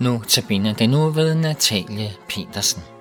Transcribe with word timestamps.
Nu 0.00 0.22
tabiner 0.28 0.72
den 0.74 0.90
nu 0.90 1.10
ved 1.10 1.34
Natalie 1.34 2.12
Petersen. 2.28 2.99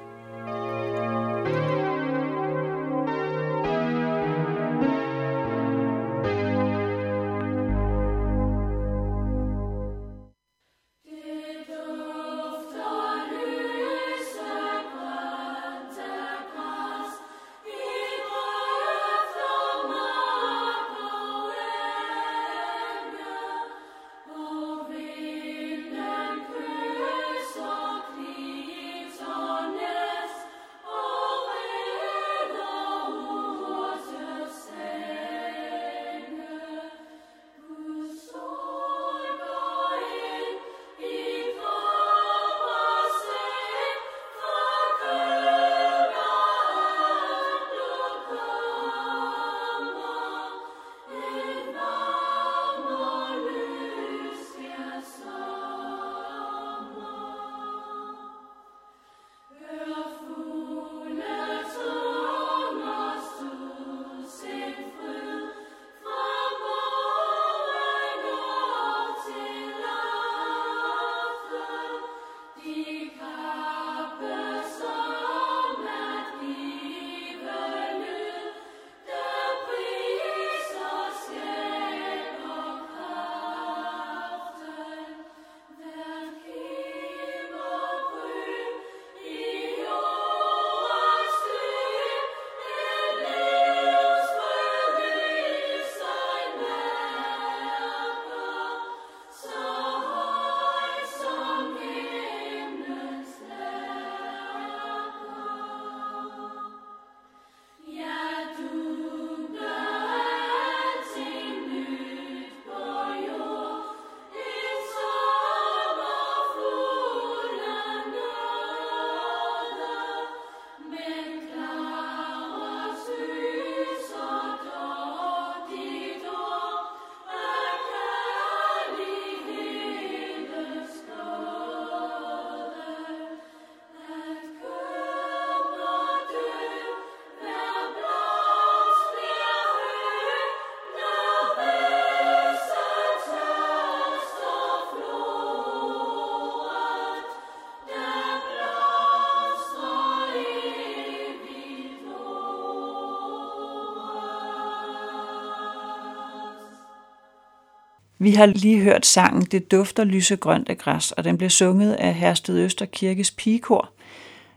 Vi 158.22 158.31
har 158.31 158.46
lige 158.46 158.81
hørt 158.81 159.06
sangen 159.06 159.41
Det 159.41 159.72
dufter 159.72 160.03
lysegrønt 160.03 160.69
af 160.69 160.78
græs, 160.78 161.12
og 161.12 161.24
den 161.24 161.38
blev 161.38 161.50
sunget 161.50 161.94
af 161.94 162.13
Hersted 162.13 162.59
Øster 162.59 162.85
Kirkes 162.85 163.31
pigekor. 163.31 163.90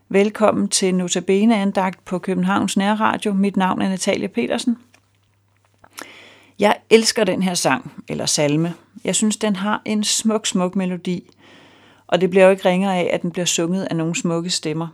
Velkommen 0.08 0.68
til 0.68 0.94
Notabene 0.94 1.56
andagt 1.56 2.04
på 2.04 2.18
Københavns 2.18 2.76
Nærradio. 2.76 3.32
Mit 3.32 3.56
navn 3.56 3.82
er 3.82 3.88
Natalia 3.88 4.26
Petersen. 4.26 4.78
Jeg 6.58 6.76
elsker 6.90 7.24
den 7.24 7.42
her 7.42 7.54
sang, 7.54 8.04
eller 8.08 8.26
salme. 8.26 8.74
Jeg 9.04 9.14
synes, 9.14 9.36
den 9.36 9.56
har 9.56 9.82
en 9.84 10.04
smuk, 10.04 10.46
smuk 10.46 10.76
melodi, 10.76 11.30
og 12.06 12.20
det 12.20 12.30
bliver 12.30 12.44
jo 12.44 12.50
ikke 12.50 12.68
ringere 12.68 12.96
af, 12.96 13.10
at 13.12 13.22
den 13.22 13.30
bliver 13.30 13.46
sunget 13.46 13.84
af 13.84 13.96
nogle 13.96 14.16
smukke 14.16 14.50
stemmer. 14.50 14.88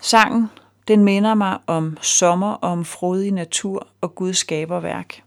Sangen, 0.00 0.46
den 0.88 1.04
minder 1.04 1.34
mig 1.34 1.58
om 1.66 1.96
sommer 2.00 2.52
og 2.52 2.70
om 2.70 2.84
frodig 2.84 3.32
natur 3.32 3.86
og 4.00 4.14
Guds 4.14 4.36
skaberværk. 4.36 5.25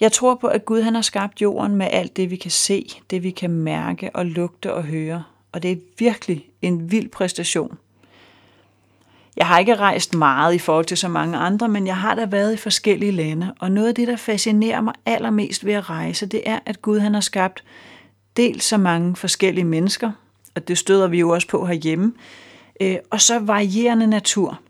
Jeg 0.00 0.12
tror 0.12 0.34
på, 0.34 0.46
at 0.46 0.64
Gud 0.64 0.82
han 0.82 0.94
har 0.94 1.02
skabt 1.02 1.42
jorden 1.42 1.76
med 1.76 1.88
alt 1.90 2.16
det, 2.16 2.30
vi 2.30 2.36
kan 2.36 2.50
se, 2.50 2.88
det 3.10 3.22
vi 3.22 3.30
kan 3.30 3.50
mærke 3.50 4.10
og 4.14 4.26
lugte 4.26 4.72
og 4.74 4.82
høre. 4.82 5.24
Og 5.52 5.62
det 5.62 5.72
er 5.72 5.76
virkelig 5.98 6.48
en 6.62 6.90
vild 6.90 7.08
præstation. 7.08 7.78
Jeg 9.36 9.46
har 9.46 9.58
ikke 9.58 9.76
rejst 9.76 10.14
meget 10.14 10.54
i 10.54 10.58
forhold 10.58 10.84
til 10.84 10.96
så 10.96 11.08
mange 11.08 11.38
andre, 11.38 11.68
men 11.68 11.86
jeg 11.86 11.96
har 11.96 12.14
da 12.14 12.24
været 12.24 12.54
i 12.54 12.56
forskellige 12.56 13.12
lande. 13.12 13.54
Og 13.60 13.72
noget 13.72 13.88
af 13.88 13.94
det, 13.94 14.08
der 14.08 14.16
fascinerer 14.16 14.80
mig 14.80 14.94
allermest 15.06 15.64
ved 15.64 15.72
at 15.72 15.90
rejse, 15.90 16.26
det 16.26 16.42
er, 16.46 16.58
at 16.66 16.82
Gud 16.82 16.98
han 16.98 17.14
har 17.14 17.20
skabt 17.20 17.64
dels 18.36 18.64
så 18.64 18.76
mange 18.76 19.16
forskellige 19.16 19.64
mennesker, 19.64 20.12
og 20.54 20.68
det 20.68 20.78
støder 20.78 21.08
vi 21.08 21.18
jo 21.18 21.30
også 21.30 21.48
på 21.48 21.66
herhjemme, 21.66 22.12
øh, 22.80 22.96
og 23.10 23.20
så 23.20 23.38
varierende 23.38 24.06
natur. 24.06 24.60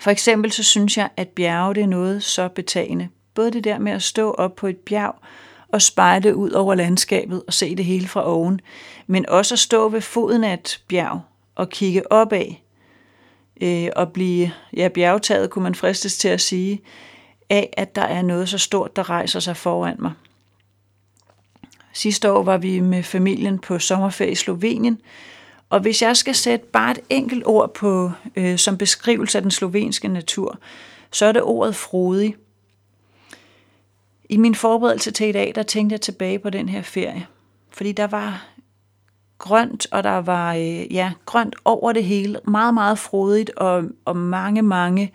For 0.00 0.10
eksempel 0.10 0.52
så 0.52 0.62
synes 0.62 0.96
jeg, 0.96 1.08
at 1.16 1.28
bjerge 1.28 1.74
det 1.74 1.82
er 1.82 1.86
noget 1.86 2.22
så 2.22 2.48
betagende. 2.48 3.08
Både 3.34 3.50
det 3.50 3.64
der 3.64 3.78
med 3.78 3.92
at 3.92 4.02
stå 4.02 4.30
op 4.30 4.56
på 4.56 4.66
et 4.66 4.76
bjerg 4.76 5.14
og 5.68 5.82
spejle 5.82 6.36
ud 6.36 6.50
over 6.50 6.74
landskabet 6.74 7.42
og 7.46 7.52
se 7.52 7.76
det 7.76 7.84
hele 7.84 8.08
fra 8.08 8.28
oven, 8.28 8.60
men 9.06 9.28
også 9.28 9.54
at 9.54 9.58
stå 9.58 9.88
ved 9.88 10.00
foden 10.00 10.44
af 10.44 10.54
et 10.54 10.82
bjerg 10.88 11.20
og 11.54 11.68
kigge 11.68 12.12
opad 12.12 12.54
øh, 13.60 13.88
og 13.96 14.12
blive 14.12 14.52
ja, 14.76 14.88
bjergtaget, 14.88 15.50
kunne 15.50 15.62
man 15.62 15.74
fristes 15.74 16.18
til 16.18 16.28
at 16.28 16.40
sige, 16.40 16.82
af 17.50 17.70
at 17.72 17.96
der 17.96 18.02
er 18.02 18.22
noget 18.22 18.48
så 18.48 18.58
stort, 18.58 18.96
der 18.96 19.10
rejser 19.10 19.40
sig 19.40 19.56
foran 19.56 19.96
mig. 19.98 20.12
Sidste 21.92 22.32
år 22.32 22.42
var 22.42 22.58
vi 22.58 22.80
med 22.80 23.02
familien 23.02 23.58
på 23.58 23.78
sommerferie 23.78 24.32
i 24.32 24.34
Slovenien, 24.34 25.00
og 25.70 25.80
hvis 25.80 26.02
jeg 26.02 26.16
skal 26.16 26.34
sætte 26.34 26.66
bare 26.66 26.90
et 26.90 27.00
enkelt 27.10 27.46
ord 27.46 27.74
på 27.74 28.10
øh, 28.36 28.58
som 28.58 28.78
beskrivelse 28.78 29.38
af 29.38 29.42
den 29.42 29.50
slovenske 29.50 30.08
natur, 30.08 30.58
så 31.12 31.26
er 31.26 31.32
det 31.32 31.42
ordet 31.42 31.76
frodig. 31.76 32.36
I 34.30 34.36
min 34.36 34.54
forberedelse 34.54 35.10
til 35.10 35.28
i 35.28 35.32
dag, 35.32 35.52
der 35.54 35.62
tænkte 35.62 35.94
jeg 35.94 36.00
tilbage 36.00 36.38
på 36.38 36.50
den 36.50 36.68
her 36.68 36.82
ferie. 36.82 37.26
Fordi 37.70 37.92
der 37.92 38.06
var 38.06 38.46
grønt, 39.38 39.86
og 39.90 40.02
der 40.02 40.10
var 40.16 40.54
øh, 40.54 40.94
ja, 40.94 41.12
grønt 41.26 41.56
over 41.64 41.92
det 41.92 42.04
hele. 42.04 42.40
Meget, 42.44 42.74
meget 42.74 42.98
frodigt, 42.98 43.50
og, 43.50 43.84
og 44.04 44.16
mange, 44.16 44.62
mange 44.62 45.12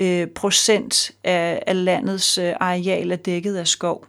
øh, 0.00 0.26
procent 0.26 1.10
af, 1.24 1.62
af 1.66 1.84
landets 1.84 2.38
øh, 2.38 2.54
areal 2.60 3.12
er 3.12 3.16
dækket 3.16 3.56
af 3.56 3.66
skov. 3.66 4.06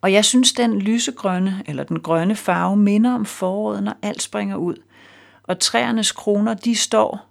Og 0.00 0.12
jeg 0.12 0.24
synes, 0.24 0.52
den 0.52 0.78
lysegrønne, 0.78 1.62
eller 1.66 1.84
den 1.84 2.00
grønne 2.00 2.36
farve, 2.36 2.76
minder 2.76 3.14
om 3.14 3.26
foråret, 3.26 3.82
når 3.82 3.94
alt 4.02 4.22
springer 4.22 4.56
ud. 4.56 4.76
Og 5.42 5.58
træernes 5.58 6.12
kroner, 6.12 6.54
de 6.54 6.76
står 6.76 7.27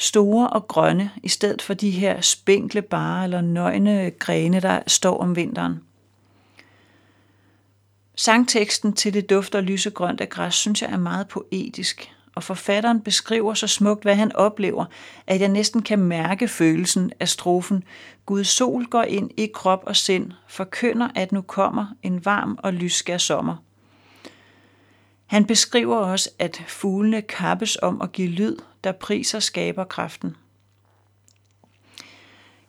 store 0.00 0.50
og 0.50 0.68
grønne, 0.68 1.10
i 1.22 1.28
stedet 1.28 1.62
for 1.62 1.74
de 1.74 1.90
her 1.90 2.20
spinkle 2.20 2.82
bare 2.82 3.24
eller 3.24 3.40
nøgne 3.40 4.10
grene, 4.18 4.60
der 4.60 4.80
står 4.86 5.18
om 5.18 5.36
vinteren. 5.36 5.80
Sangteksten 8.16 8.92
til 8.92 9.14
det 9.14 9.30
dufter 9.30 9.60
lysegrønt 9.60 10.20
af 10.20 10.28
græs, 10.28 10.54
synes 10.54 10.82
jeg 10.82 10.90
er 10.90 10.98
meget 10.98 11.28
poetisk, 11.28 12.12
og 12.34 12.42
forfatteren 12.42 13.00
beskriver 13.00 13.54
så 13.54 13.66
smukt, 13.66 14.02
hvad 14.02 14.14
han 14.14 14.36
oplever, 14.36 14.84
at 15.26 15.40
jeg 15.40 15.48
næsten 15.48 15.82
kan 15.82 15.98
mærke 15.98 16.48
følelsen 16.48 17.12
af 17.20 17.28
strofen. 17.28 17.84
Gud 18.26 18.44
sol 18.44 18.86
går 18.86 19.02
ind 19.02 19.30
i 19.36 19.50
krop 19.54 19.82
og 19.86 19.96
sind, 19.96 20.32
forkynder, 20.48 21.08
at 21.14 21.32
nu 21.32 21.40
kommer 21.40 21.86
en 22.02 22.24
varm 22.24 22.58
og 22.62 22.72
lysskær 22.72 23.18
sommer. 23.18 23.56
Han 25.26 25.44
beskriver 25.44 25.96
også, 25.96 26.30
at 26.38 26.62
fuglene 26.66 27.22
kappes 27.22 27.78
om 27.82 28.00
at 28.00 28.12
give 28.12 28.28
lyd, 28.28 28.56
der 28.84 28.92
priser 28.92 29.38
skaber 29.38 29.84
kraften. 29.84 30.36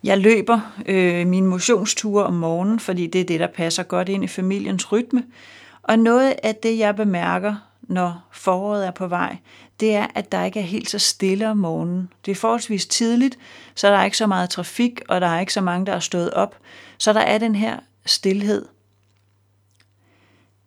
Jeg 0.04 0.18
løber 0.18 0.60
øh, 0.86 1.28
min 1.28 1.46
motionsture 1.46 2.26
om 2.26 2.34
morgenen, 2.34 2.80
fordi 2.80 3.08
det 3.08 3.22
er 3.22 3.26
det, 3.26 3.40
der 3.40 3.48
passer 3.48 3.84
godt 3.84 4.10
ind 4.10 4.24
i 4.24 4.28
familiens 4.28 4.92
rytme. 4.92 5.24
Og 5.84 6.00
noget 6.00 6.36
af 6.44 6.56
det, 6.56 6.78
jeg 6.78 6.96
bemærker, 6.96 7.56
når 7.82 8.28
foråret 8.32 8.88
er 8.88 8.92
på 8.92 9.08
vej, 9.08 9.38
det 9.80 9.96
er, 9.96 10.08
at 10.16 10.32
der 10.32 10.44
ikke 10.44 10.60
er 10.60 10.64
helt 10.64 10.90
så 10.90 11.00
stille 11.00 11.50
om 11.50 11.58
morgenen. 11.58 12.10
Det 12.26 12.32
er 12.32 12.36
forholdsvis 12.36 12.86
tidligt, 12.86 13.38
så 13.76 13.88
der 13.88 13.98
er 13.98 14.06
ikke 14.06 14.18
så 14.18 14.28
meget 14.28 14.50
trafik, 14.50 15.02
og 15.10 15.22
der 15.22 15.28
er 15.28 15.40
ikke 15.40 15.54
så 15.54 15.62
mange, 15.62 15.86
der 15.86 15.94
er 15.94 16.00
stået 16.00 16.34
op. 16.34 16.56
Så 16.98 17.14
der 17.14 17.20
er 17.20 17.38
den 17.38 17.56
her 17.56 17.80
stillhed. 18.06 18.66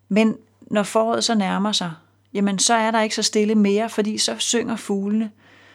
Men 0.09 0.37
når 0.61 0.83
foråret 0.83 1.25
så 1.25 1.35
nærmer 1.35 1.73
sig, 1.73 1.93
jamen 2.35 2.59
så 2.59 2.75
er 2.75 2.91
der 2.91 3.01
ikke 3.01 3.15
så 3.15 3.23
stille 3.23 3.55
mere, 3.55 3.91
fordi 3.91 4.19
så 4.19 4.37
synger 4.39 4.77
fuglene. 4.77 5.31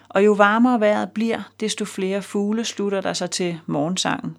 Og 0.10 0.26
jo 0.26 0.32
varmere 0.32 0.80
vejret 0.80 1.12
bliver, 1.12 1.42
desto 1.60 1.86
flere 1.86 2.22
fugle 2.22 2.66
slutter 2.66 3.02
der 3.02 3.14
sig 3.14 3.32
til 3.32 3.60
morgensangen. 3.66 4.38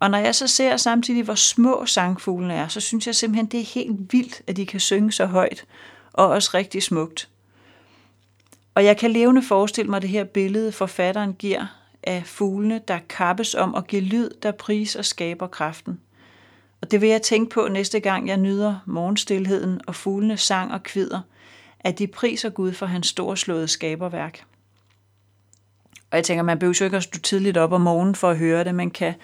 Og 0.00 0.10
når 0.10 0.18
jeg 0.18 0.34
så 0.34 0.46
ser 0.46 0.76
samtidig, 0.76 1.22
hvor 1.22 1.34
små 1.34 1.86
sangfuglene 1.86 2.54
er, 2.54 2.68
så 2.68 2.80
synes 2.80 3.06
jeg 3.06 3.14
simpelthen, 3.14 3.46
det 3.46 3.60
er 3.60 3.64
helt 3.64 4.12
vildt, 4.12 4.42
at 4.46 4.56
de 4.56 4.66
kan 4.66 4.80
synge 4.80 5.12
så 5.12 5.26
højt, 5.26 5.64
og 6.12 6.28
også 6.28 6.50
rigtig 6.54 6.82
smukt. 6.82 7.28
Og 8.74 8.84
jeg 8.84 8.96
kan 8.96 9.10
levende 9.10 9.42
forestille 9.42 9.90
mig 9.90 10.02
det 10.02 10.10
her 10.10 10.24
billede, 10.24 10.72
forfatteren 10.72 11.34
giver 11.34 11.66
af 12.02 12.22
fuglene, 12.26 12.80
der 12.88 12.98
kappes 13.08 13.54
om 13.54 13.74
at 13.74 13.86
give 13.86 14.02
lyd, 14.02 14.30
der 14.42 14.52
priser 14.52 14.98
og 14.98 15.04
skaber 15.04 15.46
kraften. 15.46 16.00
Og 16.82 16.90
det 16.90 17.00
vil 17.00 17.08
jeg 17.08 17.22
tænke 17.22 17.50
på 17.50 17.68
næste 17.68 18.00
gang, 18.00 18.28
jeg 18.28 18.36
nyder 18.36 18.78
morgenstilheden 18.86 19.80
og 19.86 19.94
fuglene 19.94 20.36
sang 20.36 20.72
og 20.72 20.82
kvider, 20.82 21.20
at 21.80 21.98
de 21.98 22.06
priser 22.06 22.50
Gud 22.50 22.72
for 22.72 22.86
hans 22.86 23.06
storslåede 23.06 23.68
skaberværk. 23.68 24.44
Og 26.10 26.16
jeg 26.16 26.24
tænker, 26.24 26.42
man 26.42 26.58
behøver 26.58 26.76
jo 26.80 26.84
ikke 26.84 26.96
at 26.96 27.02
stå 27.02 27.18
tidligt 27.18 27.56
op 27.56 27.72
om 27.72 27.80
morgenen 27.80 28.14
for 28.14 28.30
at 28.30 28.38
høre 28.38 28.64
det, 28.64 28.74
man 28.74 28.90
kan 28.90 29.14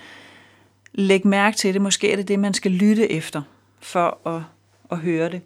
lægge 0.92 1.28
mærke 1.28 1.56
til 1.56 1.74
det. 1.74 1.82
Måske 1.82 2.12
er 2.12 2.16
det 2.16 2.28
det, 2.28 2.38
man 2.38 2.54
skal 2.54 2.70
lytte 2.70 3.12
efter 3.12 3.42
for 3.80 4.28
at, 4.28 4.42
at 4.90 4.98
høre 4.98 5.30
det. 5.30 5.42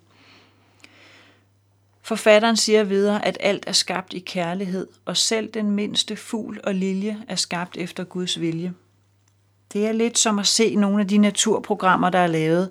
Forfatteren 2.02 2.56
siger 2.56 2.84
videre, 2.84 3.24
at 3.24 3.36
alt 3.40 3.64
er 3.66 3.72
skabt 3.72 4.12
i 4.12 4.18
kærlighed, 4.18 4.86
og 5.04 5.16
selv 5.16 5.50
den 5.50 5.70
mindste 5.70 6.16
fugl 6.16 6.60
og 6.64 6.74
lilje 6.74 7.18
er 7.28 7.36
skabt 7.36 7.76
efter 7.76 8.04
Guds 8.04 8.40
vilje. 8.40 8.74
Det 9.72 9.86
er 9.86 9.92
lidt 9.92 10.18
som 10.18 10.38
at 10.38 10.46
se 10.46 10.74
nogle 10.74 11.00
af 11.00 11.08
de 11.08 11.18
naturprogrammer, 11.18 12.10
der 12.10 12.18
er 12.18 12.26
lavet, 12.26 12.70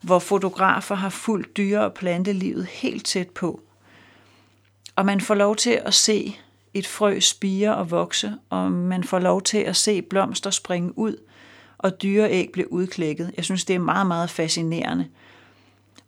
hvor 0.00 0.18
fotografer 0.18 0.94
har 0.94 1.08
fulgt 1.08 1.56
dyre- 1.56 1.84
og 1.84 1.94
plantelivet 1.94 2.66
helt 2.66 3.06
tæt 3.06 3.30
på. 3.30 3.60
Og 4.96 5.06
man 5.06 5.20
får 5.20 5.34
lov 5.34 5.56
til 5.56 5.80
at 5.84 5.94
se 5.94 6.36
et 6.74 6.86
frø 6.86 7.20
spire 7.20 7.76
og 7.76 7.90
vokse, 7.90 8.34
og 8.50 8.72
man 8.72 9.04
får 9.04 9.18
lov 9.18 9.42
til 9.42 9.58
at 9.58 9.76
se 9.76 10.02
blomster 10.02 10.50
springe 10.50 10.98
ud, 10.98 11.16
og 11.78 12.02
dyreæg 12.02 12.50
blive 12.52 12.72
udklækket. 12.72 13.32
Jeg 13.36 13.44
synes, 13.44 13.64
det 13.64 13.74
er 13.74 13.78
meget, 13.78 14.06
meget 14.06 14.30
fascinerende. 14.30 15.08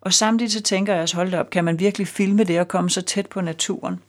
Og 0.00 0.12
samtidig 0.12 0.52
så 0.52 0.62
tænker 0.62 0.92
jeg 0.92 1.02
også, 1.02 1.16
hold 1.16 1.34
op, 1.34 1.50
kan 1.50 1.64
man 1.64 1.80
virkelig 1.80 2.08
filme 2.08 2.44
det 2.44 2.60
og 2.60 2.68
komme 2.68 2.90
så 2.90 3.02
tæt 3.02 3.26
på 3.26 3.40
naturen? 3.40 4.00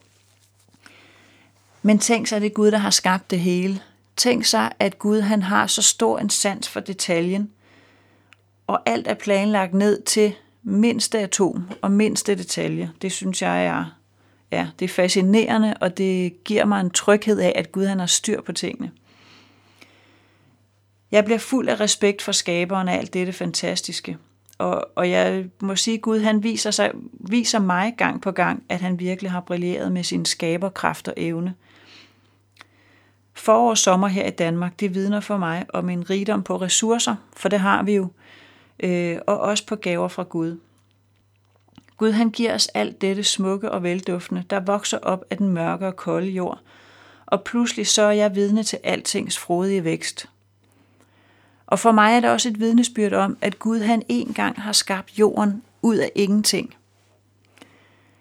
Men 1.81 1.99
tænk 1.99 2.27
sig, 2.27 2.35
at 2.35 2.41
det 2.41 2.49
er 2.49 2.53
Gud, 2.53 2.71
der 2.71 2.77
har 2.77 2.89
skabt 2.89 3.31
det 3.31 3.39
hele. 3.39 3.81
Tænk 4.17 4.45
sig, 4.45 4.71
at 4.79 4.99
Gud 4.99 5.21
han 5.21 5.41
har 5.41 5.67
så 5.67 5.81
stor 5.81 6.19
en 6.19 6.29
sans 6.29 6.69
for 6.69 6.79
detaljen, 6.79 7.51
og 8.67 8.81
alt 8.85 9.07
er 9.07 9.13
planlagt 9.13 9.73
ned 9.73 10.01
til 10.01 10.33
mindste 10.63 11.19
atom 11.19 11.69
og 11.81 11.91
mindste 11.91 12.35
detalje. 12.35 12.91
Det 13.01 13.11
synes 13.11 13.41
jeg 13.41 13.65
er, 13.65 13.85
ja, 14.51 14.67
det 14.79 14.85
er 14.85 14.89
fascinerende, 14.89 15.73
og 15.81 15.97
det 15.97 16.43
giver 16.43 16.65
mig 16.65 16.81
en 16.81 16.89
tryghed 16.89 17.39
af, 17.39 17.53
at 17.55 17.71
Gud 17.71 17.85
han 17.85 17.99
har 17.99 18.05
styr 18.05 18.41
på 18.41 18.51
tingene. 18.51 18.91
Jeg 21.11 21.25
bliver 21.25 21.39
fuld 21.39 21.69
af 21.69 21.79
respekt 21.79 22.21
for 22.21 22.31
skaberen 22.31 22.87
af 22.87 22.97
alt 22.97 23.13
dette 23.13 23.33
fantastiske. 23.33 24.17
Og, 24.57 24.87
og 24.95 25.09
jeg 25.09 25.45
må 25.61 25.75
sige, 25.75 25.95
at 25.95 26.01
Gud 26.01 26.19
han 26.19 26.43
viser, 26.43 26.71
sig, 26.71 26.91
viser 27.13 27.59
mig 27.59 27.93
gang 27.97 28.21
på 28.21 28.31
gang, 28.31 28.63
at 28.69 28.81
han 28.81 28.99
virkelig 28.99 29.31
har 29.31 29.41
brilleret 29.41 29.91
med 29.91 30.03
sin 30.03 30.25
skaberkraft 30.25 31.07
og 31.07 31.13
evne– 31.17 31.53
Forår 33.37 33.69
og 33.69 33.77
sommer 33.77 34.07
her 34.07 34.25
i 34.25 34.29
Danmark, 34.29 34.79
det 34.79 34.95
vidner 34.95 35.19
for 35.19 35.37
mig 35.37 35.65
om 35.73 35.89
en 35.89 36.09
rigdom 36.09 36.43
på 36.43 36.57
ressourcer, 36.57 37.15
for 37.35 37.49
det 37.49 37.59
har 37.59 37.83
vi 37.83 37.95
jo, 37.95 38.07
øh, 38.79 39.17
og 39.27 39.39
også 39.39 39.65
på 39.65 39.75
gaver 39.75 40.07
fra 40.07 40.23
Gud. 40.23 40.59
Gud 41.97 42.11
han 42.11 42.29
giver 42.29 42.53
os 42.53 42.67
alt 42.67 43.01
dette 43.01 43.23
smukke 43.23 43.71
og 43.71 43.83
velduftende, 43.83 44.43
der 44.49 44.59
vokser 44.59 44.97
op 44.97 45.23
af 45.29 45.37
den 45.37 45.49
mørke 45.49 45.87
og 45.87 45.95
kolde 45.95 46.27
jord, 46.27 46.59
og 47.25 47.43
pludselig 47.43 47.87
så 47.87 48.01
er 48.01 48.11
jeg 48.11 48.35
vidne 48.35 48.63
til 48.63 48.79
altings 48.83 49.37
frodige 49.37 49.83
vækst. 49.83 50.29
Og 51.67 51.79
for 51.79 51.91
mig 51.91 52.15
er 52.15 52.19
det 52.19 52.29
også 52.29 52.49
et 52.49 52.59
vidnesbyrd 52.59 53.13
om, 53.13 53.37
at 53.41 53.59
Gud 53.59 53.79
han 53.79 54.03
engang 54.09 54.61
har 54.61 54.71
skabt 54.71 55.19
jorden 55.19 55.63
ud 55.81 55.95
af 55.95 56.11
ingenting. 56.15 56.75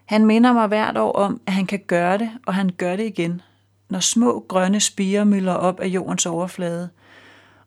Han 0.05 0.27
minder 0.27 0.53
mig 0.53 0.67
hvert 0.67 0.97
år 0.97 1.13
om, 1.13 1.41
at 1.47 1.53
han 1.53 1.67
kan 1.67 1.83
gøre 1.87 2.19
det, 2.19 2.31
og 2.47 2.55
han 2.55 2.71
gør 2.79 2.97
det 2.97 3.05
igen– 3.07 3.41
når 3.89 4.01
små 4.01 4.45
grønne 4.49 4.81
spiger 4.81 5.25
mylder 5.25 5.55
op 5.55 5.81
af 5.81 5.87
jordens 5.87 6.27
overflade, 6.27 6.89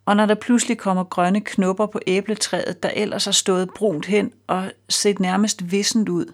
og 0.06 0.16
når 0.16 0.26
der 0.26 0.36
pludselig 0.36 0.78
kommer 0.78 1.04
grønne 1.04 1.42
knopper 1.42 1.86
på 1.86 2.00
æbletræet, 2.08 2.84
der 2.84 2.90
ellers 2.90 3.26
har 3.26 3.32
stået 3.32 3.70
brunt 3.76 4.06
hen 4.06 4.32
og 4.48 4.72
set 4.90 5.20
nærmest 5.20 5.72
vissent 5.72 6.10
ud. 6.10 6.34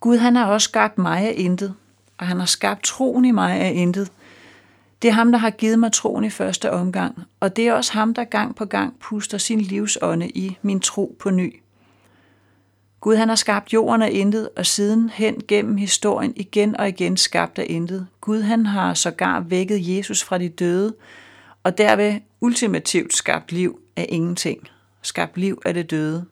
Gud 0.00 0.16
han 0.16 0.36
har 0.36 0.46
også 0.46 0.64
skabt 0.64 0.98
mig 0.98 1.20
af 1.20 1.34
intet, 1.36 1.74
og 2.18 2.26
han 2.26 2.38
har 2.38 2.46
skabt 2.46 2.84
troen 2.84 3.24
i 3.24 3.30
mig 3.30 3.60
af 3.60 3.72
intet. 3.74 4.12
Det 5.02 5.08
er 5.08 5.12
ham, 5.12 5.32
der 5.32 5.38
har 5.38 5.50
givet 5.50 5.78
mig 5.78 5.92
troen 5.92 6.24
i 6.24 6.30
første 6.30 6.72
omgang, 6.72 7.22
og 7.40 7.56
det 7.56 7.68
er 7.68 7.72
også 7.72 7.92
ham, 7.92 8.14
der 8.14 8.24
gang 8.24 8.56
på 8.56 8.64
gang 8.64 8.98
puster 9.00 9.38
sin 9.38 9.60
livsånde 9.60 10.28
i 10.28 10.58
min 10.62 10.80
tro 10.80 11.16
på 11.20 11.30
ny. 11.30 11.60
Gud 13.06 13.16
han 13.16 13.28
har 13.28 13.36
skabt 13.36 13.72
jorden 13.72 14.02
af 14.02 14.10
intet, 14.12 14.48
og 14.56 14.66
siden 14.66 15.10
hen 15.10 15.42
gennem 15.48 15.76
historien 15.76 16.32
igen 16.36 16.76
og 16.76 16.88
igen 16.88 17.16
skabt 17.16 17.58
af 17.58 17.66
intet. 17.68 18.06
Gud 18.20 18.42
han 18.42 18.66
har 18.66 18.94
sågar 18.94 19.40
vækket 19.40 19.96
Jesus 19.96 20.24
fra 20.24 20.38
de 20.38 20.48
døde, 20.48 20.94
og 21.62 21.78
derved 21.78 22.20
ultimativt 22.40 23.14
skabt 23.14 23.52
liv 23.52 23.80
af 23.96 24.06
ingenting. 24.08 24.68
Skabt 25.02 25.36
liv 25.36 25.62
af 25.64 25.74
det 25.74 25.90
døde. 25.90 26.24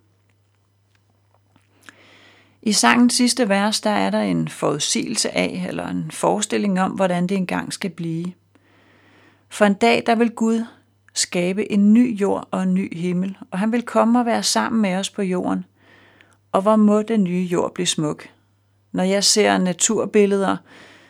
I 2.62 2.72
sangens 2.72 3.14
sidste 3.14 3.48
vers, 3.48 3.80
der 3.80 3.90
er 3.90 4.10
der 4.10 4.20
en 4.20 4.48
forudsigelse 4.48 5.36
af, 5.36 5.64
eller 5.68 5.88
en 5.88 6.10
forestilling 6.10 6.80
om, 6.80 6.90
hvordan 6.90 7.26
det 7.26 7.36
engang 7.36 7.72
skal 7.72 7.90
blive. 7.90 8.32
For 9.48 9.64
en 9.64 9.74
dag, 9.74 10.02
der 10.06 10.14
vil 10.14 10.30
Gud 10.30 10.64
skabe 11.12 11.72
en 11.72 11.94
ny 11.94 12.20
jord 12.20 12.48
og 12.50 12.62
en 12.62 12.74
ny 12.74 12.96
himmel, 12.96 13.36
og 13.50 13.58
han 13.58 13.72
vil 13.72 13.82
komme 13.82 14.18
og 14.18 14.26
være 14.26 14.42
sammen 14.42 14.82
med 14.82 14.94
os 14.94 15.10
på 15.10 15.22
jorden– 15.22 15.64
og 16.54 16.62
hvor 16.62 16.76
må 16.76 17.02
den 17.02 17.24
nye 17.24 17.48
jord 17.52 17.74
blive 17.74 17.86
smuk. 17.86 18.28
Når 18.92 19.02
jeg 19.02 19.24
ser 19.24 19.58
naturbilleder, 19.58 20.56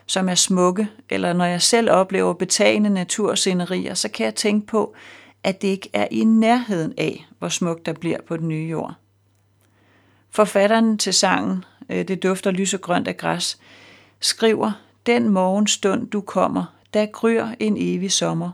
som 0.07 0.29
er 0.29 0.35
smukke, 0.35 0.89
eller 1.11 1.33
når 1.33 1.45
jeg 1.45 1.63
selv 1.63 1.91
oplever 1.91 2.33
betagende 2.33 2.91
naturscenerier, 2.91 3.95
så 3.95 4.09
kan 4.09 4.25
jeg 4.25 4.35
tænke 4.35 4.67
på, 4.67 4.95
at 5.43 5.63
det 5.63 5.69
ikke 5.69 5.91
er 5.93 6.09
i 6.11 6.25
nærheden 6.25 6.95
af, 6.99 7.27
hvor 7.39 7.49
smukt 7.49 7.87
der 7.87 7.93
bliver 7.93 8.19
på 8.29 8.37
den 8.37 8.49
nye 8.49 8.69
jord. 8.71 8.95
Forfatteren 10.31 10.99
til 10.99 11.15
sangen, 11.15 11.65
øh, 11.89 12.09
Det 12.09 12.23
dufter 12.23 12.51
lysegrønt 12.51 13.09
af 13.09 13.17
græs, 13.17 13.59
skriver, 14.21 14.73
Den 15.07 15.29
morgenstund 15.29 16.11
du 16.11 16.21
kommer, 16.21 16.65
der 16.95 17.07
gryr 17.07 17.47
en 17.61 17.77
evig 17.79 18.13
sommer. 18.13 18.51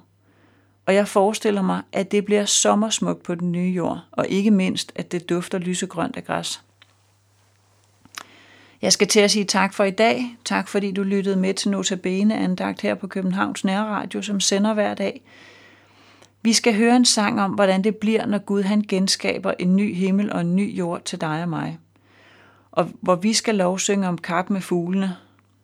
Og 0.86 0.94
jeg 0.94 1.08
forestiller 1.08 1.62
mig, 1.62 1.82
at 1.92 2.12
det 2.12 2.24
bliver 2.24 2.44
sommersmukt 2.44 3.22
på 3.22 3.34
den 3.34 3.52
nye 3.52 3.72
jord, 3.76 4.00
og 4.12 4.28
ikke 4.28 4.50
mindst, 4.50 4.92
at 4.94 5.12
det 5.12 5.28
dufter 5.28 5.58
lysegrønt 5.58 6.16
af 6.16 6.24
græs. 6.24 6.60
Jeg 8.82 8.92
skal 8.92 9.08
til 9.08 9.20
at 9.20 9.30
sige 9.30 9.44
tak 9.44 9.74
for 9.74 9.84
i 9.84 9.90
dag. 9.90 10.36
Tak 10.44 10.68
fordi 10.68 10.92
du 10.92 11.02
lyttede 11.02 11.36
med 11.36 11.54
til 11.54 11.70
Notabene 11.70 12.36
andagt 12.36 12.80
her 12.80 12.94
på 12.94 13.06
Københavns 13.06 13.64
Nærradio, 13.64 14.22
som 14.22 14.40
sender 14.40 14.74
hver 14.74 14.94
dag. 14.94 15.22
Vi 16.42 16.52
skal 16.52 16.76
høre 16.76 16.96
en 16.96 17.04
sang 17.04 17.40
om, 17.40 17.50
hvordan 17.50 17.84
det 17.84 17.96
bliver, 17.96 18.26
når 18.26 18.38
Gud 18.38 18.62
han 18.62 18.84
genskaber 18.88 19.52
en 19.58 19.76
ny 19.76 19.94
himmel 19.94 20.32
og 20.32 20.40
en 20.40 20.56
ny 20.56 20.78
jord 20.78 21.04
til 21.04 21.20
dig 21.20 21.42
og 21.42 21.48
mig. 21.48 21.78
Og 22.72 22.88
hvor 23.00 23.14
vi 23.14 23.32
skal 23.32 23.54
lovsynge 23.54 24.08
om 24.08 24.18
kap 24.18 24.50
med 24.50 24.60
fuglene. 24.60 25.16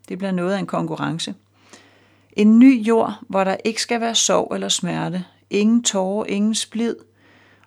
Det 0.09 0.19
bliver 0.19 0.33
noget 0.33 0.55
af 0.55 0.59
en 0.59 0.67
konkurrence. 0.67 1.35
En 2.33 2.59
ny 2.59 2.87
jord, 2.87 3.15
hvor 3.29 3.45
der 3.45 3.57
ikke 3.65 3.83
skal 3.83 4.01
være 4.01 4.15
sorg 4.15 4.55
eller 4.55 4.69
smerte. 4.69 5.25
Ingen 5.51 5.83
tårer, 5.83 6.27
ingen 6.27 6.55
splid. 6.55 6.97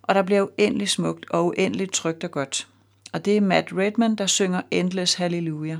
Og 0.02 0.16
der 0.16 0.22
bliver 0.22 0.42
uendelig 0.42 0.90
smukt 0.90 1.26
og 1.30 1.46
uendelig 1.46 1.92
trygt 1.92 2.24
og 2.24 2.32
godt. 2.32 2.68
Og 3.14 3.26
det 3.26 3.38
er 3.38 3.42
Matt 3.42 3.74
Redman, 3.78 4.16
der 4.16 4.26
synger 4.26 4.62
Endless 4.72 5.14
Hallelujah. 5.14 5.78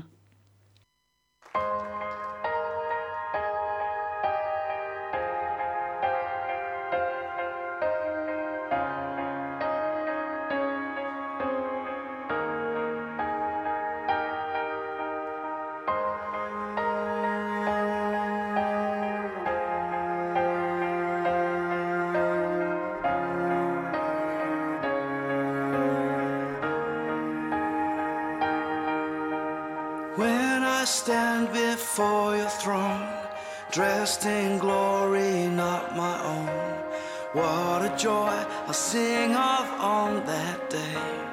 Throne, 32.50 33.08
dressed 33.70 34.26
in 34.26 34.58
glory 34.58 35.46
not 35.46 35.96
my 35.96 36.16
own, 36.24 36.48
what 37.32 37.82
a 37.82 37.96
joy 37.96 38.44
I'll 38.66 38.72
sing 38.72 39.30
of 39.30 39.66
on 39.80 40.26
that 40.26 40.68
day. 40.68 41.30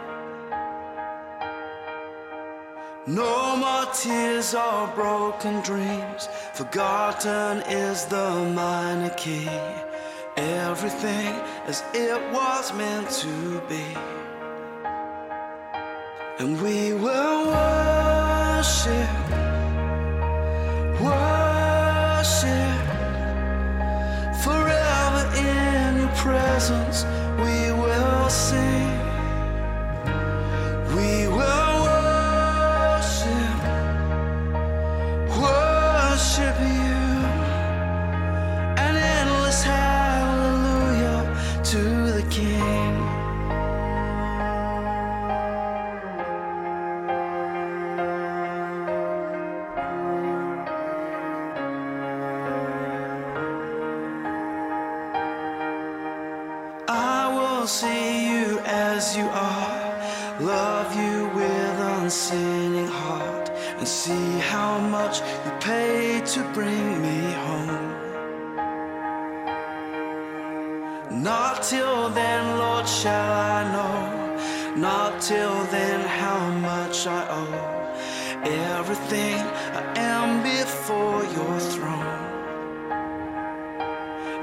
No 3.08 3.56
more 3.56 3.86
tears 3.94 4.54
or 4.54 4.88
broken 4.94 5.62
dreams, 5.62 6.28
forgotten 6.54 7.62
is 7.72 8.06
the 8.06 8.30
minor 8.54 9.10
key. 9.12 9.50
Everything 10.36 11.34
as 11.66 11.84
it 11.94 12.22
was 12.32 12.74
meant 12.74 13.10
to 13.10 13.62
be. 13.70 13.86
And 16.40 16.62
we 16.62 16.94
will 16.94 17.48
worship, 17.48 17.98
worship 18.58 19.47
presence. 26.68 27.06
We 27.40 27.72
will 27.72 28.30
sing, 28.30 28.97
and 63.78 63.88
see 63.88 64.40
how 64.40 64.80
much 64.80 65.20
you 65.46 65.52
paid 65.60 66.26
to 66.26 66.42
bring 66.54 67.02
me 67.02 67.20
home. 67.46 67.98
Not 71.24 71.64
till 71.64 72.10
then, 72.10 72.58
Lord, 72.58 72.88
shall 72.88 73.32
I 73.34 73.72
know. 73.74 74.18
Not 74.76 75.22
till 75.22 75.64
then, 75.66 76.00
how 76.02 76.50
much 76.72 77.08
I 77.08 77.22
owe. 77.42 77.78
Everything 78.44 79.40
I 79.80 79.84
am 79.98 80.44
before 80.44 81.24
your 81.38 81.60
throne. 81.60 82.28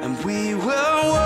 And 0.03 0.23
we 0.25 0.55
will 0.55 1.24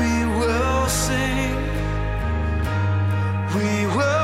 We 0.00 0.24
will 0.24 0.88
sing, 0.88 1.56
we 3.54 3.86
will 3.94 4.19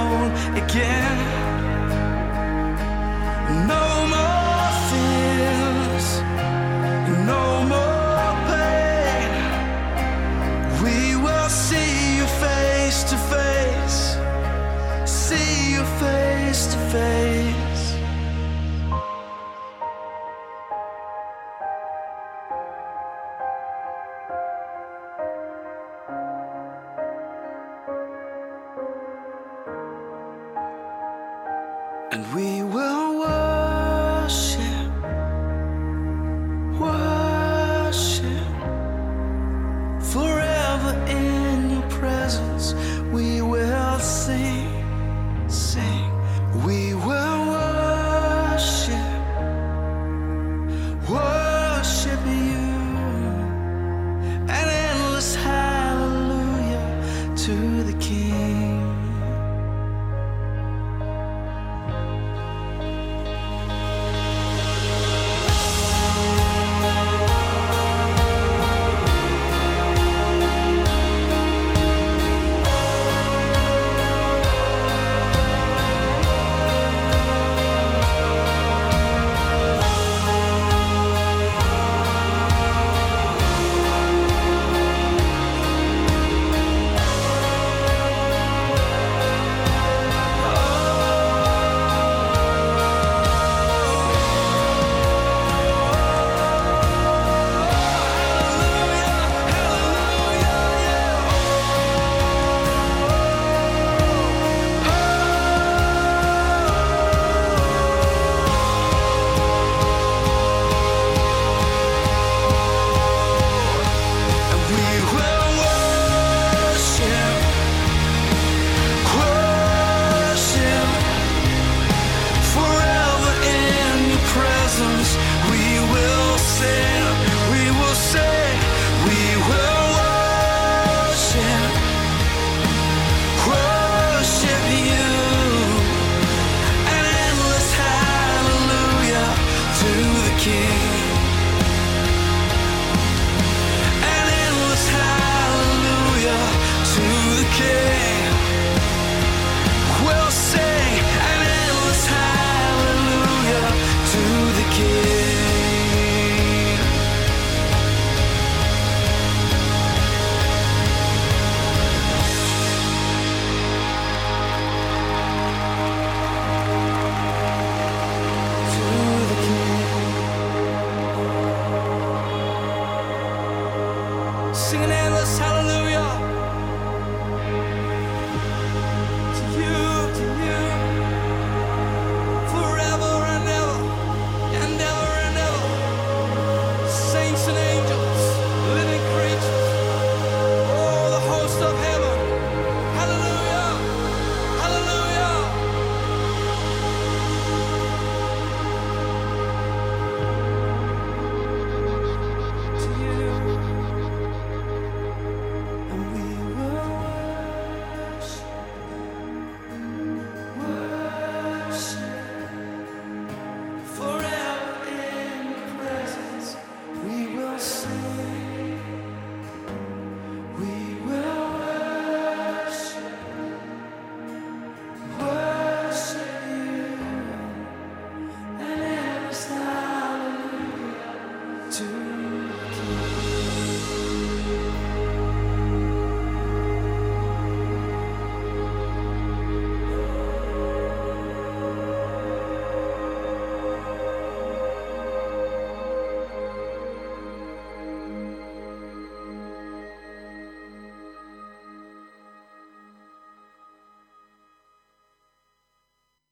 alone 0.00 0.32
again. 0.56 1.18
No. 3.68 3.89
and 32.20 32.34
we 32.34 32.62
will 32.62 33.18
work. 33.20 33.39